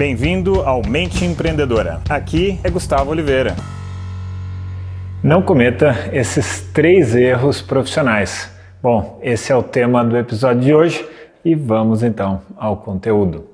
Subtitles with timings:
[0.00, 2.00] Bem-vindo ao Mente Empreendedora.
[2.08, 3.54] Aqui é Gustavo Oliveira.
[5.22, 8.50] Não cometa esses três erros profissionais.
[8.82, 11.06] Bom, esse é o tema do episódio de hoje
[11.44, 13.44] e vamos então ao conteúdo.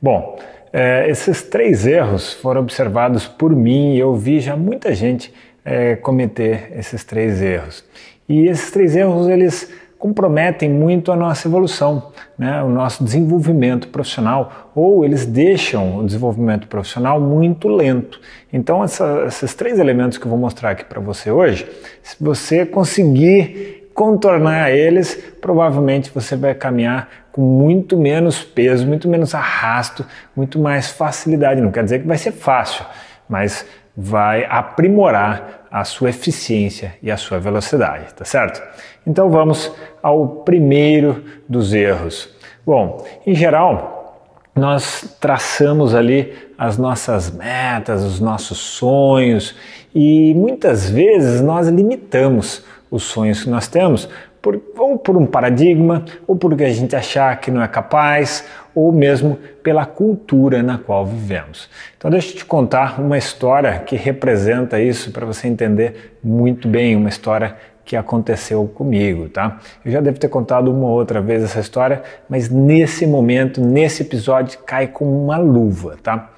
[0.00, 0.38] Bom,
[0.72, 5.34] é, esses três erros foram observados por mim e eu vi já muita gente
[5.64, 7.84] é, cometer esses três erros.
[8.28, 9.68] E esses três erros eles
[9.98, 16.68] comprometem muito a nossa evolução, né, o nosso desenvolvimento profissional, ou eles deixam o desenvolvimento
[16.68, 18.20] profissional muito lento.
[18.52, 21.68] Então, essa, esses três elementos que eu vou mostrar aqui para você hoje,
[22.02, 29.34] se você conseguir contornar eles, provavelmente você vai caminhar com muito menos peso, muito menos
[29.34, 31.60] arrasto, muito mais facilidade.
[31.60, 32.84] Não quer dizer que vai ser fácil,
[33.28, 33.66] mas
[34.00, 38.62] vai aprimorar a sua eficiência e a sua velocidade, tá certo?
[39.04, 42.32] Então vamos ao primeiro dos erros.
[42.64, 44.22] Bom, em geral,
[44.54, 49.56] nós traçamos ali as nossas metas, os nossos sonhos
[49.92, 54.08] e muitas vezes nós limitamos os sonhos que nós temos
[54.40, 58.44] por, ou por um paradigma, ou porque a gente achar que não é capaz,
[58.74, 61.68] ou mesmo pela cultura na qual vivemos.
[61.96, 66.94] Então, deixa eu te contar uma história que representa isso para você entender muito bem,
[66.94, 69.58] uma história que aconteceu comigo, tá?
[69.82, 74.02] Eu já devo ter contado uma ou outra vez essa história, mas nesse momento, nesse
[74.02, 76.30] episódio, cai como uma luva, tá?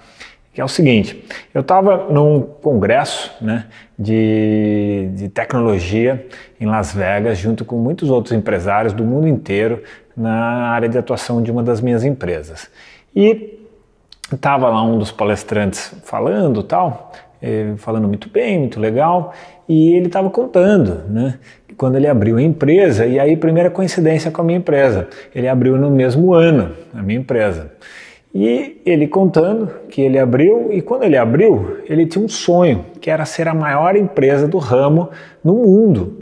[0.53, 3.67] Que é o seguinte: eu estava num congresso né,
[3.99, 6.27] de, de tecnologia
[6.61, 9.83] em Las Vegas, junto com muitos outros empresários do mundo inteiro
[10.17, 12.71] na área de atuação de uma das minhas empresas.
[13.15, 13.59] E
[14.33, 17.13] estava lá um dos palestrantes falando tal,
[17.43, 19.33] eh, falando muito bem, muito legal,
[19.69, 21.39] e ele estava contando, né?
[21.77, 25.77] Quando ele abriu a empresa, e aí primeira coincidência com a minha empresa, ele abriu
[25.77, 27.73] no mesmo ano a minha empresa.
[28.33, 33.11] E ele contando que ele abriu, e quando ele abriu, ele tinha um sonho, que
[33.11, 35.11] era ser a maior empresa do ramo
[35.43, 36.21] no mundo.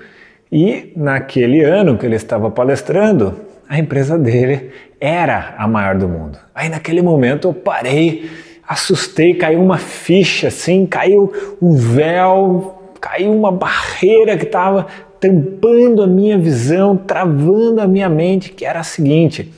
[0.51, 3.35] E naquele ano que ele estava palestrando,
[3.69, 6.39] a empresa dele era a maior do mundo.
[6.55, 8.31] Aí naquele momento eu parei,
[8.67, 11.31] assustei, caiu uma ficha assim, caiu
[11.61, 14.87] um véu, caiu uma barreira que estava
[15.21, 19.53] tampando a minha visão, travando a minha mente, que era a seguinte: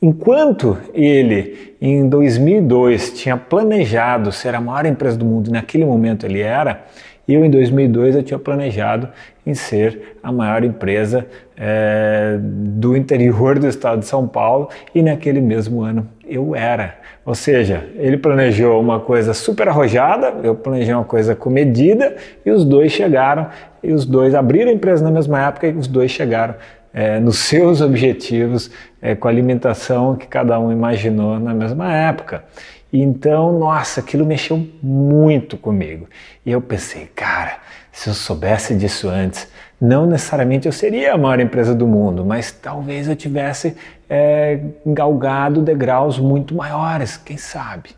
[0.00, 6.24] Enquanto ele, em 2002, tinha planejado ser a maior empresa do mundo, e naquele momento
[6.24, 6.84] ele era,
[7.26, 9.08] eu, em 2002, eu tinha planejado
[9.44, 11.26] em ser a maior empresa
[11.56, 16.96] é, do interior do estado de São Paulo, e naquele mesmo ano eu era.
[17.26, 22.16] Ou seja, ele planejou uma coisa super arrojada, eu planejei uma coisa comedida,
[22.46, 23.48] e os dois chegaram,
[23.82, 26.54] e os dois abriram a empresa na mesma época, e os dois chegaram
[26.98, 32.42] é, nos seus objetivos, é, com a alimentação que cada um imaginou na mesma época.
[32.92, 36.08] Então, nossa, aquilo mexeu muito comigo.
[36.44, 37.58] E eu pensei, cara,
[37.92, 39.46] se eu soubesse disso antes,
[39.80, 43.76] não necessariamente eu seria a maior empresa do mundo, mas talvez eu tivesse
[44.10, 47.90] é, galgado degraus muito maiores, quem sabe?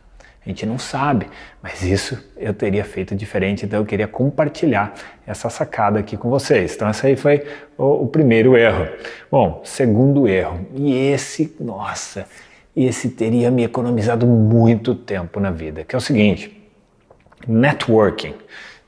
[0.51, 1.29] Gente não sabe,
[1.63, 4.93] mas isso eu teria feito diferente, então eu queria compartilhar
[5.25, 6.75] essa sacada aqui com vocês.
[6.75, 7.47] Então, esse aí foi
[7.79, 8.89] o, o primeiro erro.
[9.31, 12.27] Bom, segundo erro, e esse, nossa,
[12.75, 16.61] esse teria me economizado muito tempo na vida, que é o seguinte:
[17.47, 18.35] networking.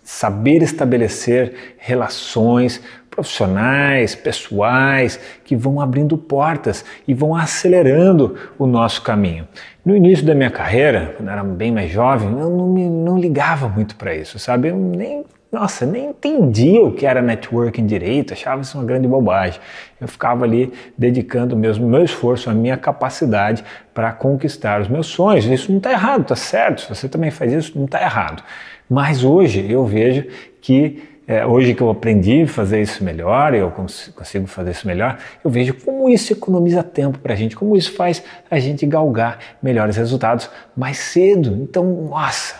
[0.03, 9.47] Saber estabelecer relações profissionais, pessoais, que vão abrindo portas e vão acelerando o nosso caminho.
[9.85, 13.19] No início da minha carreira, quando eu era bem mais jovem, eu não, me, não
[13.19, 14.69] ligava muito para isso, sabe?
[14.69, 19.61] Eu nem, nossa, nem entendia o que era networking direito, achava isso uma grande bobagem.
[20.01, 23.63] Eu ficava ali dedicando mesmo meu esforço, a minha capacidade
[23.93, 25.45] para conquistar os meus sonhos.
[25.45, 26.81] Isso não está errado, está certo.
[26.81, 28.43] Se você também faz isso, não está errado.
[28.89, 30.27] Mas hoje eu vejo
[30.63, 35.19] que é, hoje que eu aprendi a fazer isso melhor, eu consigo fazer isso melhor,
[35.43, 39.39] eu vejo como isso economiza tempo para a gente, como isso faz a gente galgar
[39.63, 41.57] melhores resultados mais cedo.
[41.63, 42.57] Então, nossa,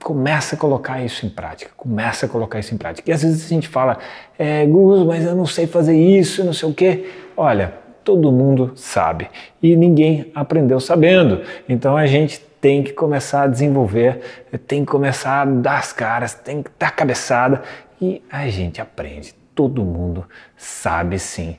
[0.00, 3.10] começa a colocar isso em prática, começa a colocar isso em prática.
[3.10, 3.98] E às vezes a gente fala,
[4.38, 7.04] é, Gus, mas eu não sei fazer isso, não sei o quê.
[7.36, 7.74] Olha,
[8.04, 9.28] todo mundo sabe
[9.60, 11.40] e ninguém aprendeu sabendo.
[11.68, 14.20] Então a gente tem que começar a desenvolver,
[14.66, 17.62] tem que começar a dar as caras, tem que dar cabeçada
[18.00, 19.34] e a gente aprende.
[19.54, 20.24] Todo mundo
[20.56, 21.56] sabe sim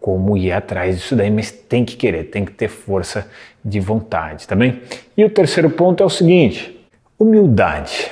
[0.00, 3.28] como ir atrás disso daí, mas tem que querer, tem que ter força
[3.64, 4.82] de vontade, tá bem?
[5.16, 6.78] E o terceiro ponto é o seguinte:
[7.18, 8.10] humildade.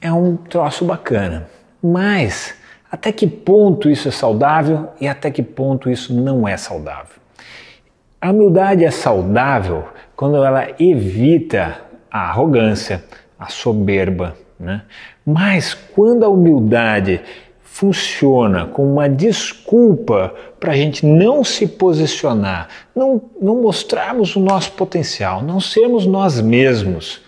[0.00, 1.46] É um troço bacana,
[1.82, 2.54] mas
[2.90, 7.20] até que ponto isso é saudável e até que ponto isso não é saudável?
[8.20, 11.80] A humildade é saudável quando ela evita
[12.10, 13.04] a arrogância,
[13.38, 14.36] a soberba.
[14.60, 14.82] Né?
[15.24, 17.22] Mas quando a humildade
[17.62, 24.72] funciona como uma desculpa para a gente não se posicionar, não, não mostrarmos o nosso
[24.72, 27.22] potencial, não sermos nós mesmos,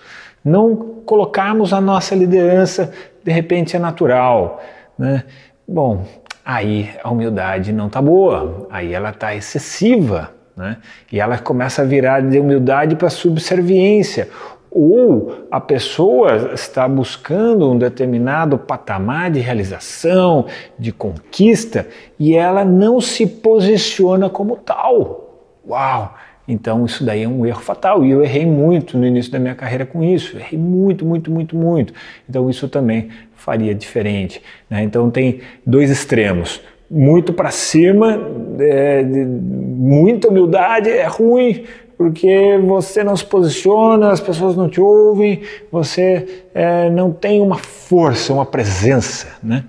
[0.44, 0.76] não
[1.06, 2.92] colocarmos a nossa liderança
[3.24, 4.60] de repente é natural,
[4.98, 5.24] né?
[5.66, 6.04] Bom,
[6.44, 10.76] aí a humildade não está boa, aí ela está excessiva, né?
[11.10, 14.28] E ela começa a virar de humildade para subserviência.
[14.74, 20.46] Ou a pessoa está buscando um determinado patamar de realização,
[20.78, 21.86] de conquista,
[22.18, 25.28] e ela não se posiciona como tal.
[25.68, 26.14] Uau!
[26.46, 29.54] Então isso daí é um erro fatal e eu errei muito no início da minha
[29.54, 31.92] carreira com isso, errei muito, muito, muito, muito.
[32.28, 34.42] Então isso também faria diferente.
[34.68, 34.82] Né?
[34.82, 36.60] Então tem dois extremos,
[36.90, 38.20] muito para cima,
[38.58, 41.64] é, muita humildade é ruim
[41.96, 47.58] porque você não se posiciona, as pessoas não te ouvem, você é, não tem uma
[47.58, 49.64] força, uma presença, né?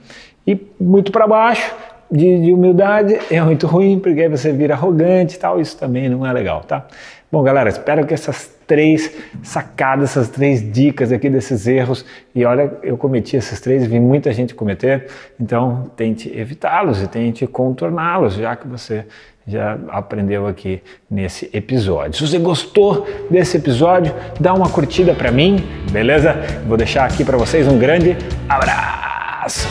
[0.46, 1.74] E muito para baixo,
[2.14, 6.08] de, de, humildade é muito ruim, porque aí você vira arrogante e tal, isso também
[6.08, 6.86] não é legal, tá?
[7.32, 9.12] Bom, galera, espero que essas três
[9.42, 12.06] sacadas, essas três dicas aqui desses erros,
[12.36, 15.08] e olha, eu cometi esses três, vi muita gente cometer,
[15.40, 19.06] então tente evitá-los e tente contorná-los, já que você
[19.48, 22.14] já aprendeu aqui nesse episódio.
[22.14, 25.58] Se você gostou desse episódio, dá uma curtida para mim,
[25.92, 26.36] beleza?
[26.68, 28.16] Vou deixar aqui para vocês um grande
[28.48, 29.68] abraço.